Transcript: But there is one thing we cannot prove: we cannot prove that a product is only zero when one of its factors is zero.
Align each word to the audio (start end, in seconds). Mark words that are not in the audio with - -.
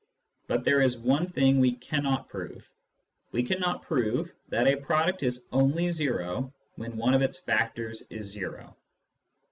But 0.47 0.63
there 0.63 0.81
is 0.81 0.97
one 0.97 1.29
thing 1.29 1.59
we 1.59 1.73
cannot 1.73 2.27
prove: 2.27 2.67
we 3.31 3.43
cannot 3.43 3.83
prove 3.83 4.31
that 4.49 4.67
a 4.67 4.77
product 4.77 5.21
is 5.21 5.45
only 5.51 5.91
zero 5.91 6.51
when 6.75 6.97
one 6.97 7.13
of 7.13 7.21
its 7.21 7.37
factors 7.37 8.01
is 8.09 8.25
zero. 8.25 8.75